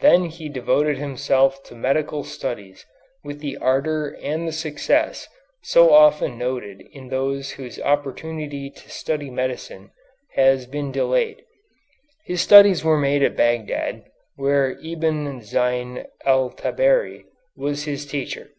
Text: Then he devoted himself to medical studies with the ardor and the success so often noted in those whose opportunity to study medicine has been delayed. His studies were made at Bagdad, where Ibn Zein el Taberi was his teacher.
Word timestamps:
Then 0.00 0.30
he 0.30 0.48
devoted 0.48 0.96
himself 0.96 1.62
to 1.64 1.74
medical 1.74 2.24
studies 2.24 2.86
with 3.22 3.40
the 3.40 3.58
ardor 3.58 4.16
and 4.22 4.48
the 4.48 4.50
success 4.52 5.28
so 5.62 5.92
often 5.92 6.38
noted 6.38 6.80
in 6.90 7.08
those 7.08 7.50
whose 7.50 7.78
opportunity 7.78 8.70
to 8.70 8.88
study 8.90 9.28
medicine 9.28 9.90
has 10.36 10.64
been 10.64 10.90
delayed. 10.90 11.42
His 12.24 12.40
studies 12.40 12.82
were 12.82 12.96
made 12.96 13.22
at 13.22 13.36
Bagdad, 13.36 14.04
where 14.36 14.70
Ibn 14.82 15.40
Zein 15.42 16.06
el 16.24 16.48
Taberi 16.48 17.24
was 17.54 17.84
his 17.84 18.06
teacher. 18.06 18.52